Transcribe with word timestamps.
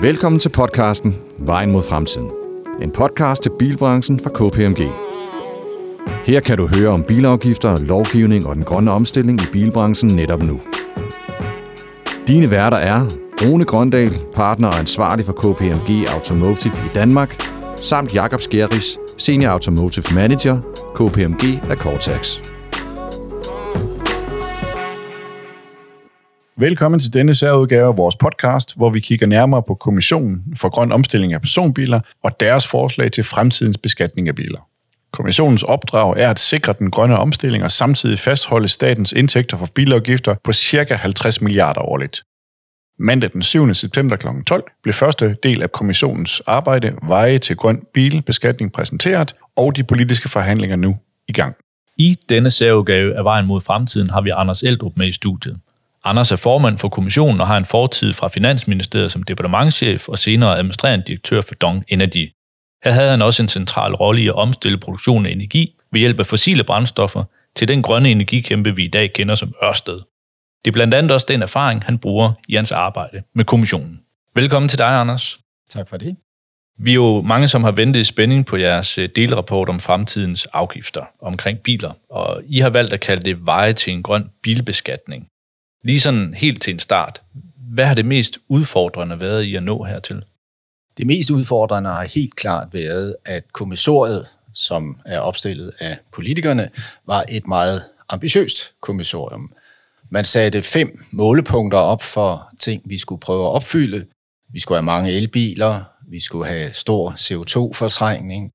Velkommen 0.00 0.38
til 0.38 0.48
podcasten 0.48 1.16
Vejen 1.38 1.72
mod 1.72 1.82
fremtiden. 1.82 2.30
En 2.82 2.90
podcast 2.90 3.42
til 3.42 3.52
bilbranchen 3.58 4.20
fra 4.20 4.30
KPMG. 4.30 4.90
Her 6.24 6.40
kan 6.40 6.56
du 6.58 6.66
høre 6.66 6.88
om 6.88 7.02
bilafgifter, 7.02 7.78
lovgivning 7.78 8.46
og 8.46 8.56
den 8.56 8.64
grønne 8.64 8.90
omstilling 8.90 9.40
i 9.40 9.44
bilbranchen 9.52 10.16
netop 10.16 10.42
nu. 10.42 10.60
Dine 12.28 12.50
værter 12.50 12.76
er 12.76 13.06
Rune 13.42 13.64
Grøndal, 13.64 14.18
partner 14.34 14.68
og 14.68 14.78
ansvarlig 14.78 15.24
for 15.24 15.32
KPMG 15.32 16.06
Automotive 16.14 16.74
i 16.74 16.94
Danmark, 16.94 17.42
samt 17.76 18.14
Jakob 18.14 18.40
Skjeris, 18.40 18.98
Senior 19.16 19.50
Automotive 19.50 20.14
Manager, 20.14 20.60
KPMG 20.94 21.70
af 21.70 21.76
Cortex. 21.76 22.40
Velkommen 26.60 27.00
til 27.00 27.12
denne 27.12 27.34
særudgave 27.34 27.88
af 27.88 27.96
vores 27.96 28.16
podcast, 28.16 28.76
hvor 28.76 28.90
vi 28.90 29.00
kigger 29.00 29.26
nærmere 29.26 29.62
på 29.62 29.74
Kommissionen 29.74 30.44
for 30.56 30.68
Grøn 30.68 30.92
Omstilling 30.92 31.32
af 31.32 31.40
Personbiler 31.40 32.00
og 32.24 32.40
deres 32.40 32.66
forslag 32.66 33.12
til 33.12 33.24
fremtidens 33.24 33.78
beskatning 33.78 34.28
af 34.28 34.34
biler. 34.34 34.68
Kommissionens 35.12 35.62
opdrag 35.62 36.14
er 36.16 36.30
at 36.30 36.38
sikre 36.38 36.74
den 36.78 36.90
grønne 36.90 37.18
omstilling 37.18 37.64
og 37.64 37.70
samtidig 37.70 38.18
fastholde 38.18 38.68
statens 38.68 39.12
indtægter 39.12 39.58
for 39.58 39.66
bilafgifter 39.74 40.34
på 40.44 40.52
ca. 40.52 40.94
50 40.94 41.40
milliarder 41.40 41.80
årligt. 41.80 42.22
Mandag 42.98 43.30
den 43.32 43.42
7. 43.42 43.74
september 43.74 44.16
kl. 44.16 44.26
12 44.46 44.64
blev 44.82 44.94
første 44.94 45.36
del 45.42 45.62
af 45.62 45.72
kommissionens 45.72 46.42
arbejde 46.46 46.94
Veje 47.02 47.38
til 47.38 47.56
grøn 47.56 47.82
bilbeskatning 47.94 48.72
præsenteret, 48.72 49.34
og 49.56 49.76
de 49.76 49.84
politiske 49.84 50.28
forhandlinger 50.28 50.76
nu 50.76 50.96
i 51.28 51.32
gang. 51.32 51.56
I 51.96 52.16
denne 52.28 52.50
særudgave 52.50 53.16
af 53.16 53.24
Vejen 53.24 53.46
mod 53.46 53.60
fremtiden 53.60 54.10
har 54.10 54.20
vi 54.20 54.30
Anders 54.34 54.62
Eldrup 54.62 54.92
med 54.96 55.08
i 55.08 55.12
studiet. 55.12 55.56
Anders 56.04 56.32
er 56.32 56.36
formand 56.36 56.78
for 56.78 56.88
kommissionen 56.88 57.40
og 57.40 57.46
har 57.46 57.56
en 57.56 57.64
fortid 57.64 58.12
fra 58.12 58.28
Finansministeriet 58.28 59.12
som 59.12 59.22
departementschef 59.22 60.08
og 60.08 60.18
senere 60.18 60.58
administrerende 60.58 61.04
direktør 61.06 61.40
for 61.40 61.54
Dong 61.54 61.84
Energy. 61.88 62.32
Her 62.84 62.90
havde 62.90 63.10
han 63.10 63.22
også 63.22 63.42
en 63.42 63.48
central 63.48 63.94
rolle 63.94 64.22
i 64.22 64.28
at 64.28 64.34
omstille 64.34 64.78
produktionen 64.78 65.26
af 65.26 65.30
energi 65.30 65.74
ved 65.92 66.00
hjælp 66.00 66.20
af 66.20 66.26
fossile 66.26 66.64
brændstoffer 66.64 67.24
til 67.56 67.68
den 67.68 67.82
grønne 67.82 68.10
energikæmpe, 68.10 68.76
vi 68.76 68.84
i 68.84 68.88
dag 68.88 69.12
kender 69.12 69.34
som 69.34 69.54
Ørsted. 69.64 70.00
Det 70.64 70.70
er 70.70 70.72
blandt 70.72 70.94
andet 70.94 71.12
også 71.12 71.26
den 71.28 71.42
erfaring, 71.42 71.84
han 71.84 71.98
bruger 71.98 72.32
i 72.48 72.54
hans 72.54 72.72
arbejde 72.72 73.22
med 73.34 73.44
kommissionen. 73.44 74.00
Velkommen 74.34 74.68
til 74.68 74.78
dig, 74.78 75.00
Anders. 75.00 75.38
Tak 75.70 75.88
for 75.88 75.96
det. 75.96 76.16
Vi 76.78 76.90
er 76.90 76.94
jo 76.94 77.22
mange, 77.22 77.48
som 77.48 77.64
har 77.64 77.70
ventet 77.70 78.00
i 78.00 78.04
spænding 78.04 78.46
på 78.46 78.56
jeres 78.56 78.98
øh, 78.98 79.08
delrapport 79.16 79.68
om 79.68 79.80
fremtidens 79.80 80.46
afgifter 80.46 81.04
omkring 81.22 81.58
biler, 81.58 81.92
og 82.10 82.42
I 82.46 82.58
har 82.58 82.70
valgt 82.70 82.92
at 82.92 83.00
kalde 83.00 83.22
det 83.22 83.46
veje 83.46 83.72
til 83.72 83.92
en 83.92 84.02
grøn 84.02 84.30
bilbeskatning. 84.42 85.28
Lige 85.84 86.00
sådan 86.00 86.34
helt 86.34 86.62
til 86.62 86.72
en 86.72 86.78
start, 86.78 87.22
hvad 87.56 87.86
har 87.86 87.94
det 87.94 88.04
mest 88.06 88.38
udfordrende 88.48 89.20
været 89.20 89.42
i 89.42 89.54
at 89.54 89.62
nå 89.62 89.84
hertil? 89.84 90.22
Det 90.98 91.06
mest 91.06 91.30
udfordrende 91.30 91.90
har 91.90 92.04
helt 92.14 92.36
klart 92.36 92.68
været, 92.72 93.16
at 93.24 93.52
kommissoriet, 93.52 94.26
som 94.54 95.00
er 95.06 95.18
opstillet 95.18 95.72
af 95.80 95.98
politikerne, 96.12 96.70
var 97.06 97.24
et 97.28 97.46
meget 97.46 97.82
ambitiøst 98.08 98.74
kommissorium. 98.80 99.52
Man 100.10 100.24
satte 100.24 100.62
fem 100.62 101.00
målepunkter 101.12 101.78
op 101.78 102.02
for 102.02 102.50
ting, 102.58 102.82
vi 102.84 102.98
skulle 102.98 103.20
prøve 103.20 103.44
at 103.44 103.50
opfylde. 103.50 104.06
Vi 104.52 104.60
skulle 104.60 104.78
have 104.78 104.84
mange 104.84 105.12
elbiler, 105.12 105.84
vi 106.08 106.18
skulle 106.18 106.46
have 106.46 106.72
stor 106.72 107.10
CO2-fortrængning, 107.10 108.50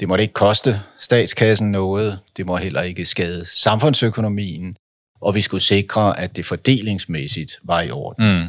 det 0.00 0.08
måtte 0.08 0.22
ikke 0.22 0.34
koste 0.34 0.80
statskassen 0.98 1.70
noget, 1.70 2.20
det 2.36 2.46
må 2.46 2.56
heller 2.56 2.82
ikke 2.82 3.04
skade 3.04 3.44
samfundsøkonomien, 3.44 4.76
og 5.20 5.34
vi 5.34 5.40
skulle 5.40 5.62
sikre, 5.62 6.20
at 6.20 6.36
det 6.36 6.46
fordelingsmæssigt 6.46 7.58
var 7.62 7.80
i 7.80 7.90
orden. 7.90 8.38
Mm. 8.38 8.48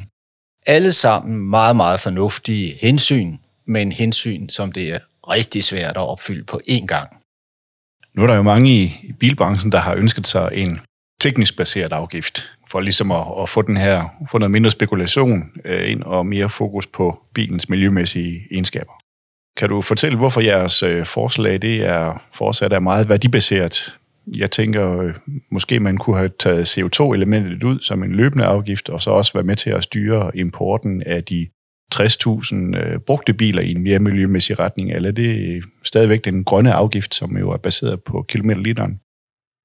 Alle 0.66 0.92
sammen 0.92 1.50
meget, 1.50 1.75
meget 1.75 2.00
fornuftige 2.00 2.78
hensyn, 2.81 3.38
men 3.66 3.92
hensyn, 3.92 4.50
som 4.50 4.72
det 4.72 4.94
er 4.94 5.00
rigtig 5.30 5.64
svært 5.64 5.97
at 5.97 6.07
opfylde 6.07 6.44
på 6.44 6.62
én 6.69 6.85
gang. 6.85 7.09
Nu 8.13 8.24
er 8.24 8.28
der 8.28 8.35
jo 8.35 8.41
mange 8.41 8.72
i 8.72 9.13
bilbranchen, 9.19 9.72
der 9.72 9.78
har 9.80 9.96
ønsket 9.96 10.28
sig 10.28 10.50
en 10.53 10.80
teknisk 11.22 11.57
baseret 11.57 11.91
afgift, 11.94 12.52
for 12.72 12.80
ligesom 12.80 13.12
at, 13.12 13.25
at 13.41 13.50
få 13.50 13.62
den 13.62 13.78
her, 13.78 14.09
få 14.31 14.38
noget 14.38 14.51
mindre 14.51 14.72
spekulation 14.72 15.51
øh, 15.66 15.91
ind 15.91 16.03
og 16.03 16.25
mere 16.25 16.50
fokus 16.50 16.88
på 16.88 17.19
bilens 17.34 17.69
miljømæssige 17.69 18.47
egenskaber. 18.51 18.94
Kan 19.57 19.69
du 19.69 19.81
fortælle, 19.81 20.18
hvorfor 20.18 20.41
jeres 20.41 20.84
øh, 20.84 21.06
forslag 21.06 21.62
det 21.62 21.86
er 21.86 22.24
fortsat 22.34 22.74
er 22.74 22.80
meget 22.80 23.09
værdibaseret? 23.09 23.97
Jeg 24.38 24.51
tænker, 24.51 25.01
øh, 25.01 25.13
måske 25.51 25.79
man 25.79 25.97
kunne 25.97 26.17
have 26.17 26.31
taget 26.40 26.78
CO2-elementet 26.78 27.63
ud 27.63 27.79
som 27.79 28.03
en 28.03 28.12
løbende 28.12 28.45
afgift, 28.45 28.90
og 28.90 29.01
så 29.01 29.12
også 29.12 29.34
være 29.34 29.44
med 29.44 29.56
til 29.56 29.69
at 29.69 29.84
styre 29.84 30.38
importen 30.38 31.03
af 31.06 31.23
de 31.23 31.47
60.000 31.95 32.78
øh, 32.78 33.00
brugte 33.00 33.34
biler 33.34 33.62
i 33.62 33.72
en 33.72 33.84
mere 33.84 34.00
miljømæssig 34.00 34.59
retning, 34.59 34.91
eller 34.91 35.09
er 35.09 35.13
det 35.13 35.56
øh, 35.56 35.63
stadigvæk 35.84 36.25
den 36.25 36.44
grønne 36.44 36.73
afgift, 36.73 37.16
som 37.16 37.38
jo 37.38 37.50
er 37.50 37.57
baseret 37.57 38.03
på 38.03 38.25
kilometerliteren? 38.28 39.00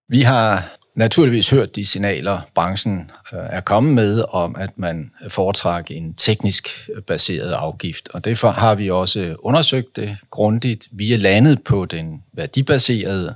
Vi 0.08 0.20
har 0.20 0.76
naturligvis 0.96 1.50
hørt 1.50 1.76
de 1.76 1.84
signaler, 1.84 2.40
branchen 2.54 3.10
er 3.32 3.60
kommet 3.60 3.94
med, 3.94 4.24
om 4.28 4.56
at 4.58 4.70
man 4.76 5.10
foretrækker 5.28 5.94
en 5.94 6.14
teknisk 6.14 6.68
baseret 7.06 7.52
afgift. 7.52 8.08
Og 8.08 8.24
derfor 8.24 8.48
har 8.48 8.74
vi 8.74 8.90
også 8.90 9.36
undersøgt 9.38 9.96
det 9.96 10.16
grundigt. 10.30 10.88
Vi 10.92 11.12
er 11.12 11.18
landet 11.18 11.62
på 11.64 11.84
den 11.84 12.22
værdibaserede, 12.32 13.34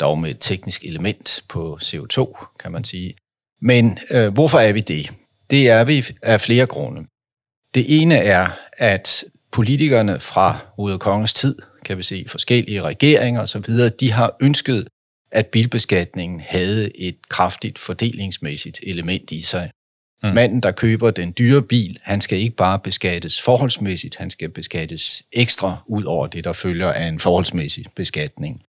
dog 0.00 0.18
med 0.18 0.30
et 0.30 0.36
teknisk 0.40 0.84
element 0.84 1.44
på 1.48 1.78
CO2, 1.82 2.46
kan 2.60 2.72
man 2.72 2.84
sige. 2.84 3.14
Men 3.62 3.98
øh, 4.10 4.32
hvorfor 4.32 4.58
er 4.58 4.72
vi 4.72 4.80
det? 4.80 5.10
Det 5.50 5.68
er 5.68 5.84
vi 5.84 6.04
af 6.22 6.40
flere 6.40 6.66
grunde. 6.66 7.06
Det 7.74 8.00
ene 8.00 8.16
er, 8.16 8.48
at 8.72 9.24
politikerne 9.52 10.20
fra 10.20 10.58
Rode 10.78 10.98
Kongens 10.98 11.32
tid, 11.32 11.56
kan 11.84 11.98
vi 11.98 12.02
se 12.02 12.24
forskellige 12.28 12.82
regeringer 12.82 13.40
osv., 13.40 13.64
de 14.00 14.12
har 14.12 14.36
ønsket 14.40 14.86
at 15.32 15.46
bilbeskatningen 15.46 16.40
havde 16.40 16.96
et 16.96 17.28
kraftigt 17.28 17.78
fordelingsmæssigt 17.78 18.80
element 18.82 19.30
i 19.30 19.40
sig. 19.40 19.70
Mm. 20.22 20.28
Manden, 20.28 20.60
der 20.60 20.72
køber 20.72 21.10
den 21.10 21.34
dyre 21.38 21.62
bil, 21.62 21.98
han 22.02 22.20
skal 22.20 22.38
ikke 22.38 22.56
bare 22.56 22.78
beskattes 22.78 23.42
forholdsmæssigt, 23.42 24.16
han 24.16 24.30
skal 24.30 24.48
beskattes 24.48 25.22
ekstra 25.32 25.82
ud 25.86 26.04
over 26.04 26.26
det, 26.26 26.44
der 26.44 26.52
følger 26.52 26.92
af 26.92 27.08
en 27.08 27.20
forholdsmæssig 27.20 27.86
beskatning. 27.96 28.62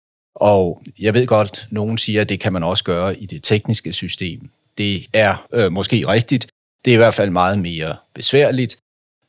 Og 0.40 0.82
jeg 0.98 1.14
ved 1.14 1.26
godt, 1.26 1.66
nogen 1.70 1.98
siger, 1.98 2.20
at 2.20 2.28
det 2.28 2.40
kan 2.40 2.52
man 2.52 2.62
også 2.62 2.84
gøre 2.84 3.18
i 3.18 3.26
det 3.26 3.42
tekniske 3.42 3.92
system. 3.92 4.50
Det 4.78 5.06
er 5.12 5.46
øh, 5.52 5.72
måske 5.72 6.08
rigtigt. 6.08 6.46
Det 6.84 6.90
er 6.90 6.94
i 6.94 6.96
hvert 6.96 7.14
fald 7.14 7.30
meget 7.30 7.58
mere 7.58 7.96
besværligt. 8.14 8.76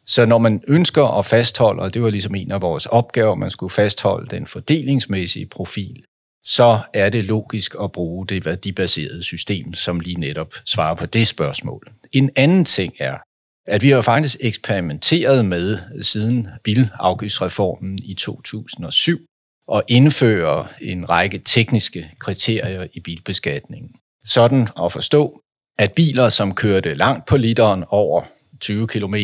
Så 0.05 0.25
når 0.25 0.37
man 0.37 0.63
ønsker 0.67 1.03
at 1.03 1.25
fastholde, 1.25 1.81
og 1.81 1.93
det 1.93 2.01
var 2.01 2.09
ligesom 2.09 2.35
en 2.35 2.51
af 2.51 2.61
vores 2.61 2.85
opgaver, 2.85 3.35
man 3.35 3.49
skulle 3.49 3.69
fastholde 3.69 4.29
den 4.29 4.47
fordelingsmæssige 4.47 5.45
profil, 5.45 6.03
så 6.43 6.79
er 6.93 7.09
det 7.09 7.25
logisk 7.25 7.75
at 7.83 7.91
bruge 7.91 8.27
det 8.27 8.45
værdibaserede 8.45 9.23
system, 9.23 9.73
som 9.73 9.99
lige 9.99 10.19
netop 10.19 10.53
svarer 10.65 10.95
på 10.95 11.05
det 11.05 11.27
spørgsmål. 11.27 11.87
En 12.11 12.29
anden 12.35 12.65
ting 12.65 12.93
er, 12.99 13.17
at 13.67 13.81
vi 13.81 13.89
har 13.89 14.01
faktisk 14.01 14.37
eksperimenteret 14.39 15.45
med 15.45 15.77
siden 16.01 16.47
bilafgiftsreformen 16.63 17.99
i 18.03 18.13
2007 18.13 19.19
og 19.69 19.83
indføre 19.87 20.67
en 20.81 21.09
række 21.09 21.37
tekniske 21.37 22.11
kriterier 22.19 22.87
i 22.93 22.99
bilbeskatningen. 22.99 23.91
Sådan 24.25 24.67
at 24.83 24.91
forstå, 24.91 25.41
at 25.79 25.93
biler, 25.93 26.29
som 26.29 26.55
kørte 26.55 26.93
langt 26.93 27.27
på 27.27 27.37
literen 27.37 27.83
over 27.89 28.23
20 28.59 28.87
km, 28.87 29.15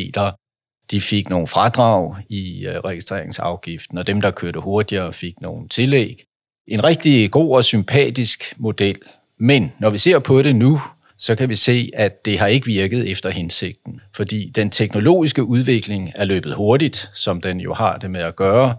de 0.91 1.01
fik 1.01 1.29
nogle 1.29 1.47
fradrag 1.47 2.15
i 2.29 2.65
øh, 2.65 2.79
registreringsafgiften, 2.79 3.97
og 3.97 4.07
dem, 4.07 4.21
der 4.21 4.31
kørte 4.31 4.59
hurtigere, 4.59 5.13
fik 5.13 5.41
nogle 5.41 5.67
tillæg. 5.67 6.23
En 6.67 6.83
rigtig 6.83 7.31
god 7.31 7.55
og 7.55 7.63
sympatisk 7.63 8.53
model. 8.57 8.97
Men 9.39 9.71
når 9.79 9.89
vi 9.89 9.97
ser 9.97 10.19
på 10.19 10.41
det 10.41 10.55
nu, 10.55 10.79
så 11.17 11.35
kan 11.35 11.49
vi 11.49 11.55
se, 11.55 11.91
at 11.93 12.25
det 12.25 12.39
har 12.39 12.47
ikke 12.47 12.65
virket 12.65 13.11
efter 13.11 13.29
hensigten. 13.29 14.01
Fordi 14.15 14.51
den 14.55 14.69
teknologiske 14.69 15.43
udvikling 15.43 16.11
er 16.15 16.25
løbet 16.25 16.55
hurtigt, 16.55 17.09
som 17.13 17.41
den 17.41 17.59
jo 17.59 17.73
har 17.73 17.97
det 17.97 18.11
med 18.11 18.21
at 18.21 18.35
gøre, 18.35 18.75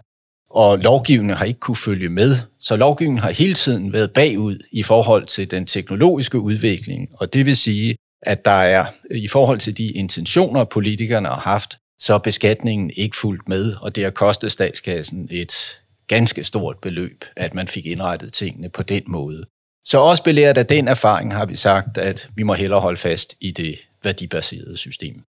og 0.56 0.78
lovgivningen 0.78 1.36
har 1.36 1.44
ikke 1.44 1.60
kunne 1.60 1.76
følge 1.76 2.08
med. 2.08 2.36
Så 2.58 2.76
lovgivningen 2.76 3.22
har 3.22 3.30
hele 3.30 3.54
tiden 3.54 3.92
været 3.92 4.12
bagud 4.12 4.58
i 4.72 4.82
forhold 4.82 5.26
til 5.26 5.50
den 5.50 5.66
teknologiske 5.66 6.38
udvikling, 6.38 7.08
og 7.12 7.32
det 7.32 7.46
vil 7.46 7.56
sige, 7.56 7.96
at 8.22 8.44
der 8.44 8.50
er 8.50 8.86
i 9.10 9.28
forhold 9.28 9.58
til 9.58 9.78
de 9.78 9.86
intentioner, 9.90 10.64
politikerne 10.64 11.28
har 11.28 11.40
haft, 11.40 11.78
så 12.00 12.14
er 12.14 12.18
beskatningen 12.18 12.90
ikke 12.96 13.16
fulgt 13.16 13.48
med, 13.48 13.74
og 13.82 13.96
det 13.96 14.04
har 14.04 14.10
kostet 14.10 14.52
statskassen 14.52 15.28
et 15.30 15.82
ganske 16.06 16.44
stort 16.44 16.78
beløb, 16.82 17.24
at 17.36 17.54
man 17.54 17.68
fik 17.68 17.86
indrettet 17.86 18.32
tingene 18.32 18.68
på 18.68 18.82
den 18.82 19.02
måde. 19.06 19.44
Så 19.84 19.98
også 19.98 20.22
belært 20.22 20.58
af 20.58 20.66
den 20.66 20.88
erfaring 20.88 21.34
har 21.34 21.46
vi 21.46 21.54
sagt, 21.54 21.98
at 21.98 22.30
vi 22.34 22.42
må 22.42 22.54
hellere 22.54 22.80
holde 22.80 22.96
fast 22.96 23.34
i 23.40 23.50
det 23.50 23.78
værdibaserede 24.04 24.76
system. 24.76 25.22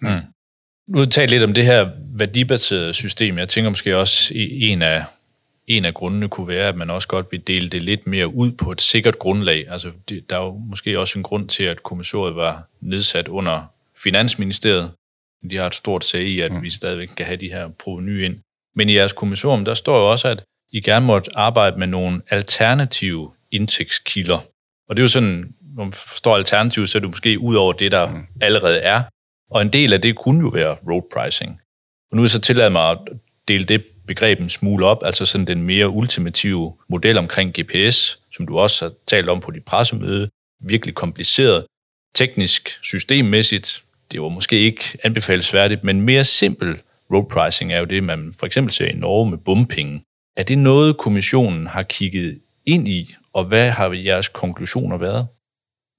Mm. 0.00 0.20
Nu 0.88 0.98
har 0.98 1.06
talt 1.06 1.30
lidt 1.30 1.42
om 1.42 1.54
det 1.54 1.64
her 1.64 1.90
værdibaserede 2.14 2.94
system. 2.94 3.38
Jeg 3.38 3.48
tænker 3.48 3.70
måske 3.70 3.98
også, 3.98 4.32
en 4.34 4.82
af, 4.82 5.04
en 5.66 5.84
af 5.84 5.94
grundene 5.94 6.28
kunne 6.28 6.48
være, 6.48 6.68
at 6.68 6.76
man 6.76 6.90
også 6.90 7.08
godt 7.08 7.26
vil 7.30 7.46
dele 7.46 7.68
det 7.68 7.82
lidt 7.82 8.06
mere 8.06 8.34
ud 8.34 8.52
på 8.52 8.72
et 8.72 8.80
sikkert 8.80 9.18
grundlag. 9.18 9.70
Altså, 9.70 9.90
det, 10.08 10.30
der 10.30 10.38
er 10.38 10.44
jo 10.44 10.52
måske 10.52 10.98
også 10.98 11.18
en 11.18 11.22
grund 11.22 11.48
til, 11.48 11.64
at 11.64 11.82
kommissoriet 11.82 12.36
var 12.36 12.68
nedsat 12.80 13.28
under 13.28 13.72
Finansministeriet, 14.02 14.90
De 15.50 15.56
har 15.56 15.66
et 15.66 15.74
stort 15.74 16.04
sag 16.04 16.22
i, 16.22 16.40
at 16.40 16.52
mm. 16.52 16.62
vi 16.62 16.70
stadigvæk 16.70 17.08
kan 17.08 17.26
have 17.26 17.36
de 17.36 17.48
her 17.48 17.68
proveny 17.68 18.24
ind. 18.24 18.36
Men 18.76 18.88
i 18.88 18.94
jeres 18.94 19.12
kommissorium, 19.12 19.64
der 19.64 19.74
står 19.74 19.98
jo 19.98 20.10
også, 20.10 20.28
at 20.28 20.44
I 20.72 20.80
gerne 20.80 21.06
måtte 21.06 21.30
arbejde 21.34 21.78
med 21.78 21.86
nogle 21.86 22.22
alternative 22.28 23.30
indtægtskilder. 23.50 24.38
Og 24.88 24.96
det 24.96 24.98
er 24.98 25.04
jo 25.04 25.08
sådan, 25.08 25.54
når 25.76 25.84
man 25.84 25.92
forstår 25.92 26.36
alternativ, 26.36 26.86
så 26.86 26.98
er 26.98 27.00
det 27.00 27.08
måske 27.08 27.38
ud 27.38 27.54
over 27.54 27.72
det, 27.72 27.92
der 27.92 28.06
mm. 28.06 28.26
allerede 28.40 28.78
er. 28.78 29.02
Og 29.52 29.62
en 29.62 29.68
del 29.68 29.92
af 29.92 30.00
det 30.00 30.16
kunne 30.16 30.40
jo 30.40 30.48
være 30.48 30.76
road 30.88 31.02
pricing. 31.14 31.60
Og 32.10 32.16
nu 32.16 32.22
er 32.22 32.24
jeg 32.24 32.30
så 32.30 32.40
tilladt 32.40 32.72
mig 32.72 32.90
at 32.90 32.98
dele 33.48 33.64
det 33.64 33.84
begreb 34.06 34.40
en 34.40 34.50
smule 34.50 34.86
op, 34.86 34.98
altså 35.04 35.26
sådan 35.26 35.46
den 35.46 35.62
mere 35.62 35.88
ultimative 35.88 36.72
model 36.88 37.18
omkring 37.18 37.54
GPS, 37.60 38.18
som 38.32 38.46
du 38.46 38.58
også 38.58 38.84
har 38.84 38.92
talt 39.06 39.28
om 39.28 39.40
på 39.40 39.50
dit 39.50 39.64
pressemøde, 39.64 40.28
virkelig 40.60 40.94
kompliceret, 40.94 41.66
teknisk, 42.14 42.78
systemmæssigt, 42.82 43.84
det 44.12 44.22
var 44.22 44.28
måske 44.28 44.58
ikke 44.58 44.98
anbefalesværdigt, 45.04 45.84
men 45.84 46.00
mere 46.00 46.24
simpel 46.24 46.80
road 47.12 47.24
pricing 47.30 47.72
er 47.72 47.78
jo 47.78 47.84
det, 47.84 48.04
man 48.04 48.32
for 48.38 48.46
eksempel 48.46 48.72
ser 48.72 48.86
i 48.86 48.92
Norge 48.92 49.30
med 49.30 49.38
bumping. 49.38 50.02
Er 50.36 50.42
det 50.42 50.58
noget, 50.58 50.98
kommissionen 50.98 51.66
har 51.66 51.82
kigget 51.82 52.40
ind 52.66 52.88
i, 52.88 53.14
og 53.32 53.44
hvad 53.44 53.70
har 53.70 53.92
jeres 53.92 54.28
konklusioner 54.28 54.96
været? 54.96 55.26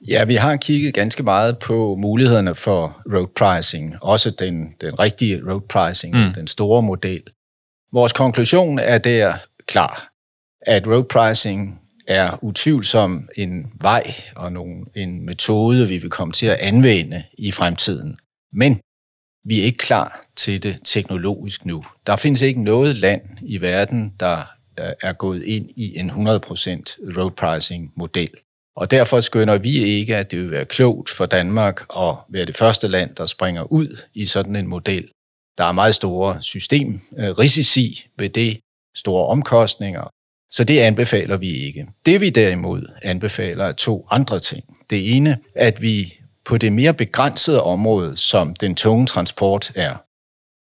Ja, 0.07 0.23
vi 0.23 0.35
har 0.35 0.55
kigget 0.55 0.93
ganske 0.93 1.23
meget 1.23 1.59
på 1.59 1.95
mulighederne 1.95 2.55
for 2.55 3.01
road 3.13 3.27
pricing, 3.27 3.95
også 4.01 4.29
den, 4.29 4.75
den 4.81 4.99
rigtige 4.99 5.41
road 5.51 5.61
pricing, 5.61 6.15
mm. 6.15 6.33
den 6.33 6.47
store 6.47 6.81
model. 6.81 7.23
Vores 7.93 8.13
konklusion 8.13 8.79
er 8.79 8.97
der 8.97 9.33
klar, 9.67 10.09
at 10.61 10.87
road 10.87 11.03
pricing 11.03 11.81
er 12.07 12.43
utvivlsom 12.43 13.29
en 13.35 13.71
vej 13.81 14.13
og 14.35 14.53
nogle, 14.53 14.85
en 14.95 15.25
metode, 15.25 15.87
vi 15.87 15.97
vil 15.97 16.09
komme 16.09 16.31
til 16.31 16.45
at 16.45 16.57
anvende 16.59 17.23
i 17.37 17.51
fremtiden. 17.51 18.17
Men 18.53 18.79
vi 19.45 19.59
er 19.59 19.63
ikke 19.63 19.77
klar 19.77 20.25
til 20.35 20.63
det 20.63 20.79
teknologisk 20.83 21.65
nu. 21.65 21.83
Der 22.07 22.15
findes 22.15 22.41
ikke 22.41 22.63
noget 22.63 22.95
land 22.95 23.21
i 23.41 23.61
verden, 23.61 24.13
der 24.19 24.43
er 24.77 25.13
gået 25.13 25.43
ind 25.43 25.69
i 25.75 25.99
en 25.99 26.09
100% 26.09 26.15
road 27.17 27.31
pricing 27.31 27.93
model. 27.95 28.29
Og 28.75 28.91
derfor 28.91 29.19
skønner 29.19 29.57
vi 29.57 29.83
ikke, 29.83 30.15
at 30.15 30.31
det 30.31 30.39
vil 30.39 30.51
være 30.51 30.65
klogt 30.65 31.09
for 31.09 31.25
Danmark 31.25 31.85
at 31.97 32.15
være 32.29 32.45
det 32.45 32.57
første 32.57 32.87
land, 32.87 33.15
der 33.15 33.25
springer 33.25 33.63
ud 33.71 33.97
i 34.13 34.25
sådan 34.25 34.55
en 34.55 34.67
model. 34.67 35.11
Der 35.57 35.63
er 35.63 35.71
meget 35.71 35.95
store 35.95 36.41
systemrisici 36.41 38.07
ved 38.17 38.29
det, 38.29 38.59
store 38.95 39.27
omkostninger, 39.27 40.09
så 40.51 40.63
det 40.63 40.79
anbefaler 40.79 41.37
vi 41.37 41.49
ikke. 41.49 41.87
Det 42.05 42.21
vi 42.21 42.29
derimod 42.29 42.85
anbefaler 43.01 43.65
er 43.65 43.71
to 43.71 44.07
andre 44.11 44.39
ting. 44.39 44.63
Det 44.89 45.15
ene, 45.15 45.37
at 45.55 45.81
vi 45.81 46.13
på 46.45 46.57
det 46.57 46.73
mere 46.73 46.93
begrænsede 46.93 47.63
område, 47.63 48.17
som 48.17 48.55
den 48.55 48.75
tunge 48.75 49.05
transport 49.05 49.71
er, 49.75 49.95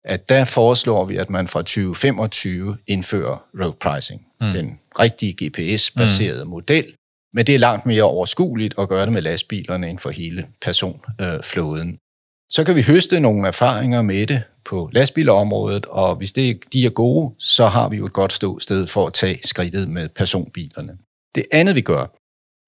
at 0.05 0.29
der 0.29 0.45
foreslår 0.45 1.05
vi, 1.05 1.17
at 1.17 1.29
man 1.29 1.47
fra 1.47 1.59
2025 1.59 2.77
indfører 2.87 3.45
road 3.61 3.73
pricing. 3.73 4.27
Mm. 4.41 4.51
Den 4.51 4.79
rigtige 4.99 5.33
GPS-baserede 5.41 6.43
mm. 6.43 6.49
model, 6.49 6.95
men 7.33 7.47
det 7.47 7.55
er 7.55 7.59
langt 7.59 7.85
mere 7.85 8.03
overskueligt 8.03 8.75
at 8.77 8.89
gøre 8.89 9.05
det 9.05 9.13
med 9.13 9.21
lastbilerne 9.21 9.89
end 9.89 9.99
for 9.99 10.09
hele 10.09 10.47
personflåden. 10.61 11.97
Så 12.49 12.63
kan 12.63 12.75
vi 12.75 12.81
høste 12.81 13.19
nogle 13.19 13.47
erfaringer 13.47 14.01
med 14.01 14.27
det 14.27 14.43
på 14.65 14.89
lastbilområdet, 14.93 15.85
og 15.85 16.15
hvis 16.15 16.31
det, 16.31 16.59
de 16.73 16.85
er 16.85 16.89
gode, 16.89 17.35
så 17.39 17.65
har 17.67 17.89
vi 17.89 17.97
jo 17.97 18.05
et 18.05 18.13
godt 18.13 18.33
ståsted 18.33 18.87
for 18.87 19.07
at 19.07 19.13
tage 19.13 19.39
skridtet 19.43 19.89
med 19.89 20.09
personbilerne. 20.09 20.97
Det 21.35 21.45
andet 21.51 21.75
vi 21.75 21.81
gør, 21.81 22.05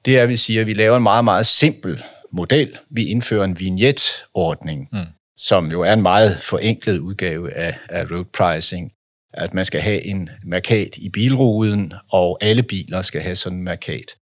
det 0.06 0.18
er, 0.18 0.24
at 0.24 0.30
vi 0.30 0.36
siger, 0.36 0.62
at 0.62 0.68
vi 0.68 0.74
laver 0.74 0.98
en 0.98 1.04
meget, 1.04 1.24
meget 1.24 1.46
simpel 1.46 2.04
model. 2.32 2.78
Vi 2.90 3.06
indfører 3.06 3.44
en 3.44 3.60
vignetordning, 3.60 4.90
mm. 4.92 5.00
som 5.38 5.72
jo 5.72 5.82
er 5.82 5.94
en 5.94 6.02
meget 6.02 6.38
forenklet 6.38 7.00
udgave 7.00 7.54
af, 7.54 7.78
af 7.90 8.12
road 8.12 8.26
pricing. 8.26 8.92
At 9.34 9.54
man 9.54 9.66
skal 9.66 9.82
have 9.82 10.06
en 10.06 10.30
markat 10.44 10.98
i 10.98 11.10
bilruden, 11.10 11.94
og 12.12 12.38
alle 12.42 12.64
biler 12.64 13.02
skal 13.02 13.22
have 13.22 13.36
sådan 13.36 13.58
en 13.58 13.64
markat. 13.64 14.16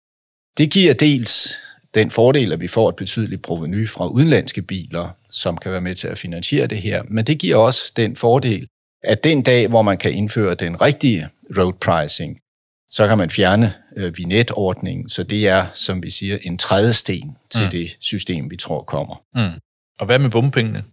Det 0.58 0.72
giver 0.72 0.94
dels 0.94 1.58
den 1.94 2.12
fordel, 2.12 2.54
at 2.54 2.60
vi 2.60 2.68
får 2.68 2.90
et 2.90 2.96
betydeligt 2.96 3.42
proveny 3.42 3.90
fra 3.90 4.08
udenlandske 4.08 4.62
biler, 4.62 5.10
som 5.30 5.58
kan 5.58 5.72
være 5.72 5.82
med 5.82 5.96
til 5.96 6.08
at 6.08 6.18
finansiere 6.18 6.68
det 6.68 6.82
her, 6.82 7.04
men 7.08 7.26
det 7.26 7.40
giver 7.40 7.56
også 7.56 7.94
den 7.96 8.16
fordel, 8.16 8.68
at 9.04 9.24
den 9.24 9.42
dag, 9.42 9.68
hvor 9.68 9.82
man 9.82 9.98
kan 9.98 10.14
indføre 10.14 10.56
den 10.56 10.82
rigtige 10.82 11.30
road 11.58 11.74
pricing, 11.74 12.40
så 12.90 13.08
kan 13.08 13.18
man 13.18 13.30
fjerne 13.30 13.74
øh, 13.98 14.18
vignetordningen, 14.18 15.10
så 15.10 15.24
det 15.24 15.48
er, 15.48 15.66
som 15.74 16.04
vi 16.04 16.10
siger, 16.10 16.38
en 16.42 16.58
tredje 16.58 16.94
sten 16.94 17.38
til 17.50 17.64
mm. 17.64 17.72
det 17.72 17.98
system, 18.00 18.52
vi 18.52 18.58
tror 18.58 18.84
kommer. 18.84 19.16
Mm. 19.36 19.60
Og 20.00 20.06
hvad 20.06 20.20
med 20.20 20.30
bumpengene? 20.30 20.84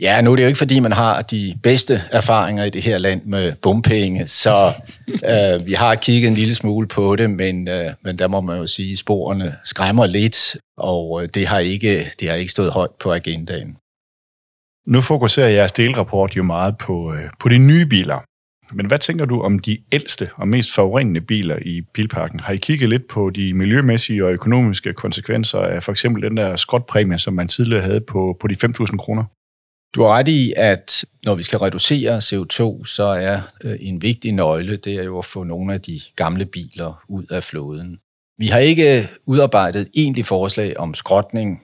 Ja, 0.00 0.20
nu 0.20 0.32
er 0.32 0.36
det 0.36 0.42
jo 0.42 0.48
ikke, 0.48 0.58
fordi 0.58 0.80
man 0.80 0.92
har 0.92 1.22
de 1.22 1.54
bedste 1.62 2.02
erfaringer 2.12 2.64
i 2.64 2.70
det 2.70 2.82
her 2.82 2.98
land 2.98 3.24
med 3.24 3.52
bumpenge, 3.62 4.26
så 4.26 4.72
øh, 5.30 5.66
vi 5.66 5.72
har 5.72 5.94
kigget 5.94 6.28
en 6.28 6.34
lille 6.34 6.54
smule 6.54 6.86
på 6.86 7.16
det, 7.16 7.30
men, 7.30 7.68
øh, 7.68 7.92
men 8.04 8.18
der 8.18 8.28
må 8.28 8.40
man 8.40 8.58
jo 8.58 8.66
sige, 8.66 8.92
at 8.92 8.98
sporene 8.98 9.56
skræmmer 9.64 10.06
lidt, 10.06 10.56
og 10.76 11.22
øh, 11.22 11.28
det, 11.34 11.46
har 11.46 11.58
ikke, 11.58 12.04
det 12.20 12.28
har 12.28 12.36
ikke 12.36 12.52
stået 12.52 12.72
højt 12.72 12.90
på 13.00 13.12
agendaen. 13.12 13.76
Nu 14.86 15.00
fokuserer 15.00 15.48
jeres 15.48 15.72
delrapport 15.72 16.36
jo 16.36 16.42
meget 16.42 16.78
på, 16.78 17.14
øh, 17.14 17.30
på 17.40 17.48
de 17.48 17.58
nye 17.58 17.86
biler. 17.86 18.18
Men 18.72 18.86
hvad 18.86 18.98
tænker 18.98 19.24
du 19.24 19.38
om 19.38 19.58
de 19.58 19.78
ældste 19.92 20.30
og 20.36 20.48
mest 20.48 20.74
forurenende 20.74 21.20
biler 21.20 21.58
i 21.62 21.80
bilparken? 21.94 22.40
Har 22.40 22.52
I 22.52 22.56
kigget 22.56 22.88
lidt 22.88 23.08
på 23.08 23.30
de 23.30 23.54
miljømæssige 23.54 24.24
og 24.24 24.32
økonomiske 24.32 24.92
konsekvenser 24.92 25.58
af 25.58 25.82
for 25.82 25.92
eksempel 25.92 26.22
den 26.22 26.36
der 26.36 26.56
skrotpræmie, 26.56 27.18
som 27.18 27.34
man 27.34 27.48
tidligere 27.48 27.82
havde 27.82 28.00
på, 28.00 28.36
på 28.40 28.46
de 28.48 28.56
5.000 28.64 28.96
kroner? 28.96 29.24
Du 29.94 30.02
har 30.02 30.08
ret 30.08 30.28
i, 30.28 30.54
at 30.56 31.04
når 31.24 31.34
vi 31.34 31.42
skal 31.42 31.58
reducere 31.58 32.18
CO2, 32.18 32.84
så 32.84 33.04
er 33.04 33.40
øh, 33.64 33.76
en 33.80 34.02
vigtig 34.02 34.32
nøgle, 34.32 34.76
det 34.76 34.94
er 34.94 35.02
jo 35.02 35.18
at 35.18 35.24
få 35.24 35.44
nogle 35.44 35.74
af 35.74 35.80
de 35.80 36.00
gamle 36.16 36.46
biler 36.46 37.02
ud 37.08 37.24
af 37.30 37.44
flåden. 37.44 37.98
Vi 38.38 38.46
har 38.46 38.58
ikke 38.58 38.98
øh, 38.98 39.06
udarbejdet 39.26 39.80
et 39.80 39.88
egentligt 39.94 40.26
forslag 40.26 40.76
om 40.76 40.94
skrotning. 40.94 41.62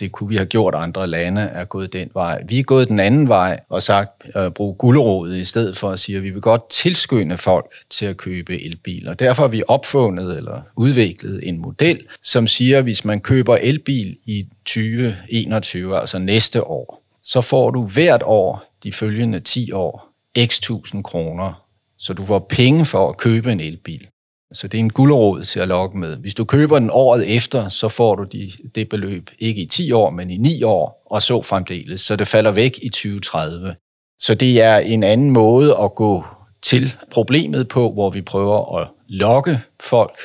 Det 0.00 0.12
kunne 0.12 0.28
vi 0.28 0.36
have 0.36 0.46
gjort, 0.46 0.74
andre 0.74 1.06
lande 1.06 1.40
er 1.40 1.64
gået 1.64 1.92
den 1.92 2.10
vej. 2.14 2.42
Vi 2.48 2.58
er 2.58 2.62
gået 2.62 2.88
den 2.88 3.00
anden 3.00 3.28
vej 3.28 3.60
og 3.68 3.82
sagt 3.82 4.10
øh, 4.36 4.44
at 4.44 4.54
bruge 4.54 4.74
gulderådet 4.74 5.38
i 5.38 5.44
stedet 5.44 5.76
for 5.76 5.90
at 5.90 5.98
sige, 5.98 6.16
at 6.16 6.22
vi 6.24 6.30
vil 6.30 6.42
godt 6.42 6.70
tilskynde 6.70 7.38
folk 7.38 7.74
til 7.90 8.06
at 8.06 8.16
købe 8.16 8.64
elbiler. 8.64 9.14
Derfor 9.14 9.42
har 9.42 9.48
vi 9.48 9.62
opfundet 9.68 10.36
eller 10.36 10.62
udviklet 10.76 11.48
en 11.48 11.58
model, 11.58 12.06
som 12.22 12.46
siger, 12.46 12.78
at 12.78 12.84
hvis 12.84 13.04
man 13.04 13.20
køber 13.20 13.56
elbil 13.56 14.16
i 14.24 14.46
2021, 14.64 16.00
altså 16.00 16.18
næste 16.18 16.64
år, 16.64 17.01
så 17.22 17.40
får 17.40 17.70
du 17.70 17.86
hvert 17.86 18.22
år 18.24 18.64
de 18.82 18.92
følgende 18.92 19.40
10 19.40 19.72
år 19.72 20.08
x 20.38 20.60
tusind 20.60 21.04
kroner. 21.04 21.66
Så 21.98 22.14
du 22.14 22.24
får 22.24 22.46
penge 22.50 22.84
for 22.84 23.08
at 23.08 23.16
købe 23.16 23.52
en 23.52 23.60
elbil. 23.60 24.08
Så 24.52 24.68
det 24.68 24.78
er 24.78 24.82
en 24.82 24.92
guldråd 24.92 25.42
til 25.42 25.60
at 25.60 25.68
lokke 25.68 25.98
med. 25.98 26.16
Hvis 26.16 26.34
du 26.34 26.44
køber 26.44 26.78
den 26.78 26.90
året 26.92 27.36
efter, 27.36 27.68
så 27.68 27.88
får 27.88 28.14
du 28.14 28.24
de, 28.24 28.50
det 28.74 28.88
beløb 28.88 29.30
ikke 29.38 29.62
i 29.62 29.66
10 29.66 29.92
år, 29.92 30.10
men 30.10 30.30
i 30.30 30.36
9 30.36 30.62
år, 30.62 31.06
og 31.10 31.22
så 31.22 31.42
fremdeles. 31.42 32.00
Så 32.00 32.16
det 32.16 32.28
falder 32.28 32.50
væk 32.50 32.78
i 32.82 32.88
2030. 32.88 33.76
Så 34.20 34.34
det 34.34 34.62
er 34.62 34.78
en 34.78 35.02
anden 35.02 35.30
måde 35.30 35.76
at 35.78 35.94
gå 35.94 36.24
til 36.62 36.94
problemet 37.10 37.68
på, 37.68 37.92
hvor 37.92 38.10
vi 38.10 38.22
prøver 38.22 38.78
at 38.78 38.88
lokke 39.08 39.60
folk, 39.80 40.18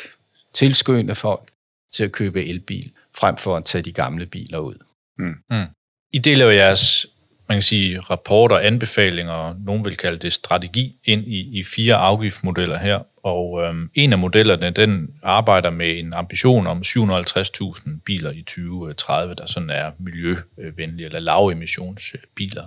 tilskynde 0.53 1.15
folk 1.15 1.49
til 1.93 2.03
at 2.03 2.11
købe 2.11 2.45
elbil, 2.45 2.91
frem 3.17 3.37
for 3.37 3.55
at 3.55 3.65
tage 3.65 3.81
de 3.81 3.91
gamle 3.91 4.25
biler 4.25 4.59
ud. 4.59 4.75
Mm. 5.19 5.35
Mm. 5.49 5.65
I 6.13 6.19
deler 6.19 6.45
jo 6.45 6.51
jeres 6.51 7.07
man 7.49 7.55
kan 7.55 7.61
sige, 7.61 7.99
rapporter, 7.99 8.57
anbefalinger, 8.57 9.55
nogen 9.65 9.85
vil 9.85 9.97
kalde 9.97 10.17
det 10.17 10.33
strategi, 10.33 10.95
ind 11.05 11.27
i, 11.27 11.59
i 11.59 11.63
fire 11.63 11.95
afgiftsmodeller 11.95 12.77
her. 12.77 12.99
Og 13.23 13.63
øhm, 13.63 13.89
en 13.93 14.13
af 14.13 14.19
modellerne, 14.19 14.69
den 14.69 15.09
arbejder 15.23 15.69
med 15.69 15.99
en 15.99 16.13
ambition 16.13 16.67
om 16.67 16.79
750.000 16.85 17.89
biler 18.05 18.31
i 18.31 18.41
2030, 18.41 19.35
der 19.35 19.45
sådan 19.45 19.69
er 19.69 19.91
miljøvenlige 19.99 21.05
eller 21.05 21.19
lavemissionsbiler. 21.19 22.65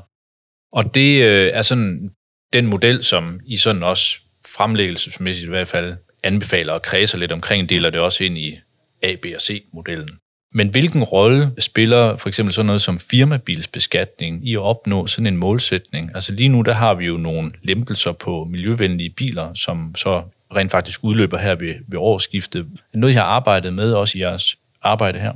Og 0.72 0.94
det 0.94 1.22
øh, 1.22 1.50
er 1.54 1.62
sådan 1.62 2.10
den 2.52 2.66
model, 2.66 3.04
som 3.04 3.40
I 3.46 3.56
sådan 3.56 3.82
også 3.82 4.20
fremlæggelsesmæssigt 4.46 5.46
i 5.46 5.50
hvert 5.50 5.68
fald 5.68 5.96
anbefaler 6.22 6.72
og 6.72 6.82
kredser 6.82 7.18
lidt 7.18 7.32
omkring, 7.32 7.68
deler 7.68 7.90
det 7.90 8.00
også 8.00 8.24
ind 8.24 8.38
i 8.38 8.58
A, 9.02 9.14
B 9.22 9.26
og 9.34 9.40
C-modellen. 9.40 10.08
Men 10.52 10.68
hvilken 10.68 11.04
rolle 11.04 11.52
spiller 11.58 12.16
for 12.16 12.28
eksempel 12.28 12.52
sådan 12.54 12.66
noget 12.66 12.82
som 12.82 12.98
firmabilsbeskatning 12.98 14.48
i 14.48 14.54
at 14.54 14.60
opnå 14.60 15.06
sådan 15.06 15.26
en 15.26 15.36
målsætning? 15.36 16.10
Altså 16.14 16.32
lige 16.32 16.48
nu, 16.48 16.62
der 16.62 16.72
har 16.74 16.94
vi 16.94 17.04
jo 17.04 17.16
nogle 17.16 17.52
lempelser 17.62 18.12
på 18.12 18.46
miljøvenlige 18.50 19.10
biler, 19.10 19.54
som 19.54 19.94
så 19.94 20.22
rent 20.56 20.70
faktisk 20.70 21.04
udløber 21.04 21.38
her 21.38 21.54
ved, 21.54 21.74
ved 21.88 21.98
årsskiftet. 21.98 22.66
Er 22.94 22.98
noget, 22.98 23.14
jeg 23.14 23.22
har 23.22 23.28
arbejdet 23.28 23.72
med 23.72 23.92
også 23.92 24.18
i 24.18 24.20
jeres 24.20 24.56
arbejde 24.82 25.18
her? 25.20 25.32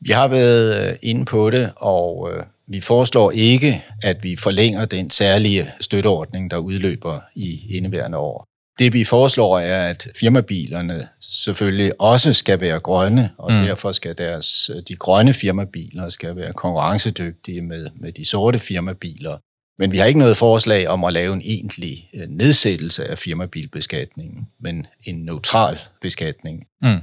Vi 0.00 0.12
har 0.12 0.28
været 0.28 0.90
øh, 0.90 0.98
inde 1.02 1.24
på 1.24 1.50
det, 1.50 1.72
og 1.76 2.30
øh, 2.32 2.42
vi 2.66 2.80
foreslår 2.80 3.30
ikke, 3.30 3.84
at 4.02 4.16
vi 4.22 4.36
forlænger 4.36 4.84
den 4.84 5.10
særlige 5.10 5.72
støtteordning, 5.80 6.50
der 6.50 6.58
udløber 6.58 7.20
i 7.34 7.76
indeværende 7.76 8.18
år. 8.18 8.53
Det 8.78 8.92
vi 8.92 9.04
foreslår 9.04 9.58
er, 9.58 9.88
at 9.88 10.08
firmabilerne 10.20 11.08
selvfølgelig 11.20 12.00
også 12.00 12.32
skal 12.32 12.60
være 12.60 12.80
grønne, 12.80 13.30
og 13.38 13.52
mm. 13.52 13.58
derfor 13.58 13.92
skal 13.92 14.18
deres, 14.18 14.70
de 14.88 14.96
grønne 14.96 15.34
firmabiler 15.34 16.08
skal 16.08 16.36
være 16.36 16.52
konkurrencedygtige 16.52 17.62
med, 17.62 17.88
med 17.96 18.12
de 18.12 18.24
sorte 18.24 18.58
firmabiler. 18.58 19.38
Men 19.78 19.92
vi 19.92 19.98
har 19.98 20.04
ikke 20.04 20.18
noget 20.18 20.36
forslag 20.36 20.88
om 20.88 21.04
at 21.04 21.12
lave 21.12 21.34
en 21.34 21.42
egentlig 21.44 22.10
øh, 22.14 22.28
nedsættelse 22.28 23.10
af 23.10 23.18
firmabilbeskatningen, 23.18 24.46
men 24.60 24.86
en 25.04 25.16
neutral 25.24 25.78
beskatning. 26.00 26.66
Mm. 26.82 26.98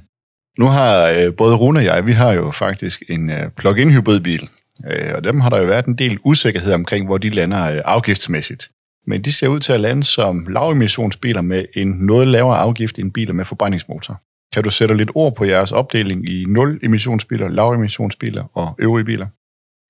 Nu 0.59 0.65
har 0.65 1.07
øh, 1.07 1.35
både 1.35 1.55
Rune 1.55 1.79
og 1.79 1.85
jeg, 1.85 2.05
vi 2.05 2.11
har 2.11 2.33
jo 2.33 2.51
faktisk 2.51 3.03
en 3.09 3.29
øh, 3.29 3.49
plug-in 3.57 3.91
hybridbil, 3.91 4.49
øh, 4.87 5.13
og 5.15 5.23
dem 5.23 5.39
har 5.39 5.49
der 5.49 5.57
jo 5.57 5.65
været 5.65 5.85
en 5.85 5.97
del 5.97 6.19
usikkerhed 6.23 6.73
omkring, 6.73 7.05
hvor 7.05 7.17
de 7.17 7.29
lander 7.29 7.71
øh, 7.71 7.81
afgiftsmæssigt. 7.85 8.69
Men 9.07 9.21
de 9.21 9.31
ser 9.31 9.47
ud 9.47 9.59
til 9.59 9.73
at 9.73 9.79
lande 9.79 10.03
som 10.03 10.47
lavemissionsbiler 10.47 11.41
med 11.41 11.65
en 11.73 11.87
noget 11.87 12.27
lavere 12.27 12.57
afgift 12.57 12.99
end 12.99 13.11
biler 13.11 13.33
med 13.33 13.45
forbrændingsmotor. 13.45 14.21
Kan 14.53 14.63
du 14.63 14.69
sætte 14.69 14.97
lidt 14.97 15.11
ord 15.15 15.35
på 15.35 15.45
jeres 15.45 15.71
opdeling 15.71 16.29
i 16.29 16.45
nul 16.47 16.79
emissionsbiler, 16.83 17.47
lavemissionsbiler 17.47 18.43
og 18.53 18.75
øvrige 18.79 19.05
biler? 19.05 19.27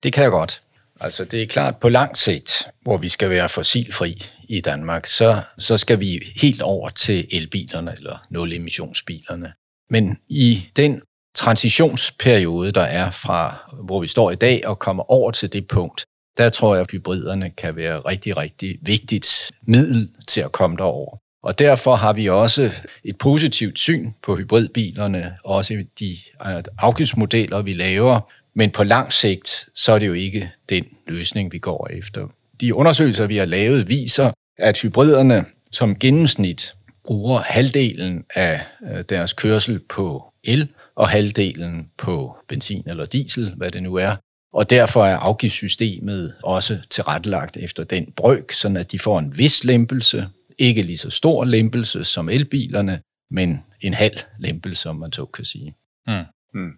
Det 0.02 0.12
kan 0.12 0.22
jeg 0.22 0.30
godt. 0.30 0.62
Altså 1.00 1.24
det 1.24 1.42
er 1.42 1.46
klart, 1.46 1.76
på 1.76 1.88
lang 1.88 2.16
sigt, 2.16 2.68
hvor 2.82 2.96
vi 2.96 3.08
skal 3.08 3.30
være 3.30 3.48
fossilfri 3.48 4.22
i 4.48 4.60
Danmark, 4.60 5.06
så, 5.06 5.42
så 5.58 5.76
skal 5.76 6.00
vi 6.00 6.32
helt 6.36 6.62
over 6.62 6.88
til 6.88 7.26
elbilerne 7.30 7.94
eller 7.96 8.26
nul-emissionsbilerne. 8.30 9.52
Men 9.90 10.18
i 10.28 10.68
den 10.76 11.02
transitionsperiode, 11.34 12.72
der 12.72 12.82
er 12.82 13.10
fra, 13.10 13.70
hvor 13.84 14.00
vi 14.00 14.06
står 14.06 14.30
i 14.30 14.34
dag, 14.34 14.66
og 14.66 14.78
kommer 14.78 15.10
over 15.10 15.30
til 15.30 15.52
det 15.52 15.68
punkt, 15.68 16.04
der 16.36 16.48
tror 16.48 16.74
jeg, 16.74 16.82
at 16.82 16.90
hybriderne 16.90 17.50
kan 17.50 17.76
være 17.76 17.98
rigtig, 17.98 18.36
rigtig 18.36 18.78
vigtigt 18.82 19.50
middel 19.66 20.08
til 20.28 20.40
at 20.40 20.52
komme 20.52 20.76
derover. 20.76 21.16
Og 21.42 21.58
derfor 21.58 21.94
har 21.94 22.12
vi 22.12 22.28
også 22.28 22.70
et 23.04 23.18
positivt 23.18 23.78
syn 23.78 24.12
på 24.22 24.36
hybridbilerne, 24.36 25.36
også 25.44 25.84
de 26.00 26.16
øh, 26.46 26.62
afgiftsmodeller, 26.78 27.62
vi 27.62 27.72
laver. 27.72 28.20
Men 28.54 28.70
på 28.70 28.84
lang 28.84 29.12
sigt, 29.12 29.68
så 29.74 29.92
er 29.92 29.98
det 29.98 30.06
jo 30.06 30.12
ikke 30.12 30.50
den 30.68 30.84
løsning, 31.06 31.52
vi 31.52 31.58
går 31.58 31.88
efter. 31.90 32.28
De 32.60 32.74
undersøgelser, 32.74 33.26
vi 33.26 33.36
har 33.36 33.44
lavet, 33.44 33.88
viser, 33.88 34.30
at 34.58 34.80
hybriderne 34.80 35.44
som 35.72 35.98
gennemsnit 35.98 36.74
bruger 37.04 37.40
halvdelen 37.40 38.24
af 38.34 38.60
øh, 38.82 39.04
deres 39.08 39.32
kørsel 39.32 39.80
på 39.88 40.24
el, 40.44 40.68
og 40.94 41.08
halvdelen 41.08 41.90
på 41.98 42.36
benzin 42.48 42.82
eller 42.86 43.06
diesel, 43.06 43.54
hvad 43.56 43.70
det 43.70 43.82
nu 43.82 43.94
er. 43.94 44.16
Og 44.52 44.70
derfor 44.70 45.06
er 45.06 45.16
afgiftssystemet 45.16 46.34
også 46.44 46.78
tilrettelagt 46.90 47.56
efter 47.56 47.84
den 47.84 48.12
brøk, 48.16 48.52
sådan 48.52 48.76
at 48.76 48.92
de 48.92 48.98
får 48.98 49.18
en 49.18 49.38
vis 49.38 49.64
lempelse, 49.64 50.28
ikke 50.58 50.82
lige 50.82 50.96
så 50.96 51.10
stor 51.10 51.44
lempelse 51.44 52.04
som 52.04 52.28
elbilerne, 52.28 53.02
men 53.30 53.64
en 53.80 53.94
halv 53.94 54.16
lempelse, 54.38 54.88
om 54.88 54.96
man 54.96 55.12
så 55.12 55.24
kan 55.24 55.44
sige. 55.44 55.74
Mm. 56.06 56.24
Mm. 56.54 56.72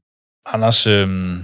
Anders, 0.46 0.86
øh, 0.86 1.36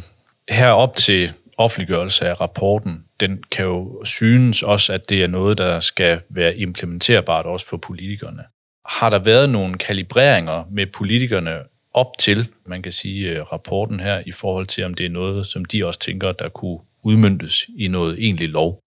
herop 0.49 0.97
til 0.97 1.33
offentliggørelse 1.59 2.29
af 2.29 2.41
rapporten, 2.41 3.05
den 3.21 3.43
kan 3.51 3.65
jo 3.65 4.05
synes 4.05 4.63
også, 4.63 4.93
at 4.93 5.11
det 5.11 5.23
er 5.23 5.27
noget, 5.27 5.59
der 5.59 5.81
skal 5.81 6.21
være 6.29 6.57
implementerbart 6.57 7.47
også 7.47 7.67
for 7.67 7.77
politikerne. 7.77 8.43
Har 8.87 9.11
der 9.11 9.19
været 9.19 9.51
nogle 9.51 9.79
kalibreringer 9.79 10.65
med 10.71 10.87
politikerne 10.87 11.59
op 11.95 12.19
til, 12.19 12.49
man 12.67 12.83
kan 12.83 12.93
sige, 12.93 13.29
øh, 13.29 13.43
rapporten 13.53 14.01
her, 14.01 14.23
i 14.27 14.33
forhold 14.33 14.67
til, 14.67 14.85
om 14.85 14.95
det 14.95 15.07
er 15.07 15.11
noget, 15.11 15.47
som 15.47 15.65
de 15.65 15.87
også 15.87 16.01
tænker, 16.01 16.33
der 16.33 16.49
kunne 16.49 16.79
udmyndtes 17.03 17.67
i 17.79 17.89
noget 17.89 18.19
egentlig 18.19 18.49
lov? 18.49 18.81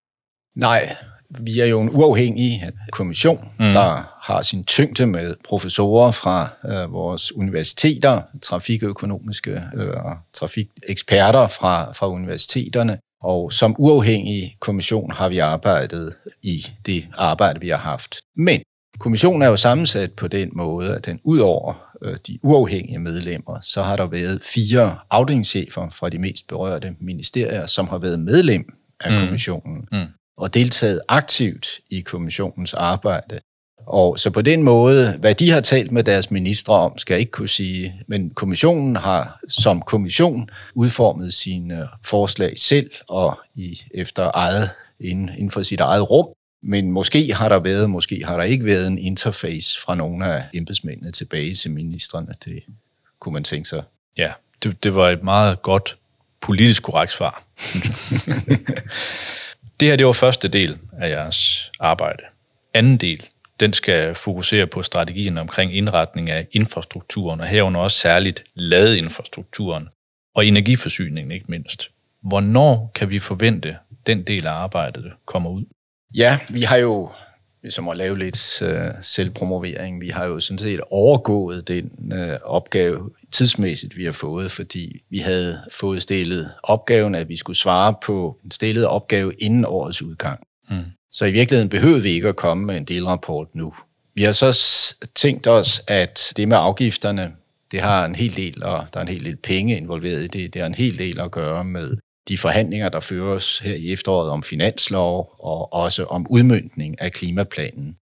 Nej, 0.55 0.95
vi 1.39 1.59
er 1.59 1.65
jo 1.65 1.81
en 1.81 1.89
uafhængig 1.89 2.71
kommission, 2.91 3.51
mm. 3.59 3.69
der 3.69 4.17
har 4.21 4.41
sin 4.41 4.63
tyngde 4.63 5.07
med 5.07 5.35
professorer 5.45 6.11
fra 6.11 6.49
øh, 6.65 6.93
vores 6.93 7.35
universiteter, 7.35 8.21
trafikøkonomiske 8.41 9.61
øh, 9.75 9.93
trafikeksperter 10.33 11.47
fra, 11.47 11.91
fra 11.91 12.09
universiteterne. 12.09 12.97
Og 13.23 13.53
som 13.53 13.75
uafhængig 13.79 14.55
kommission 14.59 15.11
har 15.11 15.29
vi 15.29 15.37
arbejdet 15.39 16.15
i 16.41 16.65
det 16.85 17.07
arbejde, 17.13 17.59
vi 17.59 17.69
har 17.69 17.77
haft. 17.77 18.15
Men 18.35 18.61
kommissionen 18.99 19.41
er 19.41 19.47
jo 19.47 19.55
sammensat 19.55 20.13
på 20.13 20.27
den 20.27 20.49
måde, 20.53 20.95
at 20.95 21.05
den 21.05 21.19
ud 21.23 21.39
over 21.39 21.73
øh, 22.01 22.17
de 22.27 22.39
uafhængige 22.43 22.99
medlemmer, 22.99 23.59
så 23.61 23.81
har 23.81 23.95
der 23.95 24.07
været 24.07 24.43
fire 24.43 24.97
afdelingschefer 25.09 25.89
fra 25.89 26.09
de 26.09 26.19
mest 26.19 26.47
berørte 26.47 26.95
ministerier, 26.99 27.65
som 27.65 27.87
har 27.87 27.97
været 27.97 28.19
medlem 28.19 28.73
af 28.99 29.11
mm. 29.11 29.17
kommissionen 29.17 29.87
mm. 29.91 30.05
og 30.37 30.53
deltaget 30.53 31.01
aktivt 31.07 31.67
i 31.89 32.01
kommissionens 32.01 32.73
arbejde. 32.73 33.39
Og 33.87 34.19
så 34.19 34.29
på 34.29 34.41
den 34.41 34.63
måde, 34.63 35.17
hvad 35.19 35.35
de 35.35 35.49
har 35.49 35.61
talt 35.61 35.91
med 35.91 36.03
deres 36.03 36.31
ministre 36.31 36.73
om, 36.73 36.97
skal 36.97 37.13
jeg 37.13 37.19
ikke 37.19 37.31
kunne 37.31 37.49
sige, 37.49 37.93
men 38.07 38.29
kommissionen 38.29 38.95
har 38.95 39.39
som 39.49 39.81
kommission 39.81 40.49
udformet 40.75 41.33
sine 41.33 41.87
forslag 42.05 42.53
selv 42.57 42.91
og 43.09 43.39
i, 43.55 43.81
efter 43.93 44.31
eget, 44.33 44.69
inden, 44.99 45.29
inden 45.29 45.51
for 45.51 45.61
sit 45.61 45.79
eget 45.79 46.11
rum, 46.11 46.27
men 46.63 46.91
måske 46.91 47.33
har 47.33 47.49
der 47.49 47.59
været, 47.59 47.89
måske 47.89 48.25
har 48.25 48.37
der 48.37 48.43
ikke 48.43 48.65
været 48.65 48.87
en 48.87 48.97
interface 48.97 49.81
fra 49.81 49.95
nogle 49.95 50.25
af 50.25 50.43
embedsmændene 50.53 51.11
tilbage 51.11 51.55
til 51.55 51.71
ministerne. 51.71 52.33
Det 52.45 52.63
kunne 53.19 53.33
man 53.33 53.43
tænke 53.43 53.69
sig. 53.69 53.83
Ja, 54.17 54.31
det, 54.63 54.83
det 54.83 54.95
var 54.95 55.09
et 55.09 55.23
meget 55.23 55.61
godt 55.61 55.97
politisk 56.41 56.83
korrekt 56.83 57.11
svar. 57.13 57.43
det 59.79 59.87
her, 59.87 59.95
det 59.95 60.05
var 60.05 60.13
første 60.13 60.47
del 60.47 60.77
af 60.97 61.09
jeres 61.09 61.71
arbejde. 61.79 62.23
Anden 62.73 62.97
del, 62.97 63.25
den 63.59 63.73
skal 63.73 64.15
fokusere 64.15 64.67
på 64.67 64.83
strategien 64.83 65.37
omkring 65.37 65.77
indretning 65.77 66.29
af 66.29 66.47
infrastrukturen, 66.51 67.39
og 67.39 67.47
herunder 67.47 67.79
også 67.79 67.97
særligt 67.97 68.43
ladeinfrastrukturen 68.55 69.89
og 70.35 70.45
energiforsyningen 70.45 71.31
ikke 71.31 71.45
mindst. 71.47 71.89
Hvornår 72.21 72.91
kan 72.95 73.09
vi 73.09 73.19
forvente, 73.19 73.77
den 74.07 74.23
del 74.23 74.47
af 74.47 74.51
arbejdet 74.51 75.13
kommer 75.25 75.49
ud? 75.49 75.65
Ja, 76.13 76.39
vi 76.49 76.61
har 76.61 76.77
jo, 76.77 77.09
ligesom 77.61 77.89
at 77.89 77.97
lave 77.97 78.19
lidt 78.19 78.61
uh, 78.61 78.91
selvpromovering, 79.01 80.01
vi 80.01 80.09
har 80.09 80.25
jo 80.25 80.39
sådan 80.39 80.57
set 80.57 80.81
overgået 80.91 81.67
den 81.67 82.13
uh, 82.13 82.35
opgave 82.43 83.09
tidsmæssigt, 83.31 83.97
vi 83.97 84.05
har 84.05 84.11
fået, 84.11 84.51
fordi 84.51 85.03
vi 85.09 85.19
havde 85.19 85.59
fået 85.71 86.01
stillet 86.01 86.51
opgaven, 86.63 87.15
at 87.15 87.29
vi 87.29 87.35
skulle 87.35 87.57
svare 87.57 87.95
på 88.05 88.39
en 88.45 88.51
stillet 88.51 88.87
opgave 88.87 89.33
inden 89.33 89.65
årets 89.65 90.01
udgang. 90.01 90.39
Mm. 90.69 90.83
Så 91.11 91.25
i 91.25 91.31
virkeligheden 91.31 91.69
behøvede 91.69 92.03
vi 92.03 92.09
ikke 92.09 92.29
at 92.29 92.35
komme 92.35 92.65
med 92.65 92.77
en 92.77 92.85
delrapport 92.85 93.47
nu. 93.55 93.73
Vi 94.15 94.23
har 94.23 94.31
så 94.31 94.57
tænkt 95.15 95.47
os, 95.47 95.81
at 95.87 96.33
det 96.37 96.47
med 96.47 96.57
afgifterne, 96.59 97.31
det 97.71 97.81
har 97.81 98.05
en 98.05 98.15
hel 98.15 98.35
del, 98.35 98.63
og 98.63 98.87
der 98.93 98.99
er 98.99 99.01
en 99.01 99.13
hel 99.13 99.25
del 99.25 99.35
penge 99.35 99.77
involveret 99.77 100.23
i 100.23 100.27
det. 100.27 100.53
Det 100.53 100.61
har 100.61 100.67
en 100.67 100.75
hel 100.75 100.97
del 100.97 101.19
at 101.19 101.31
gøre 101.31 101.63
med 101.63 101.97
de 102.27 102.37
forhandlinger, 102.37 102.89
der 102.89 102.99
føres 102.99 103.59
her 103.59 103.75
i 103.75 103.93
efteråret 103.93 104.29
om 104.29 104.43
finanslov 104.43 105.35
og 105.39 105.73
også 105.73 106.03
om 106.03 106.25
udmyndning 106.29 107.01
af 107.01 107.11
klimaplanen. 107.11 107.97